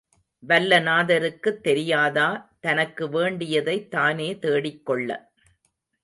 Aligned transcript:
வல்லநாதருக்குத் 0.47 1.61
தெரியாதா 1.61 2.49
தனக்கு 2.59 3.09
வேண்டியதைத் 3.09 3.91
தானே 3.91 4.39
தேடிக் 4.39 4.85
கொள்ள. 4.85 5.31